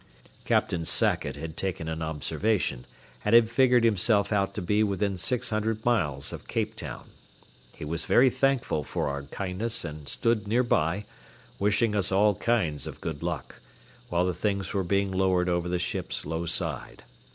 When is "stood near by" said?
10.09-11.05